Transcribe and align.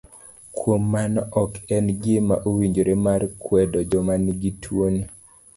Kuom 0.57 0.83
mano 0.93 1.21
ok 1.43 1.51
en 1.75 1.87
gima 2.01 2.35
owinjore 2.47 2.93
mar 3.05 3.21
kwedo 3.43 3.77
joma 3.89 4.13
nigi 4.23 4.51
tuoni. 4.61 5.01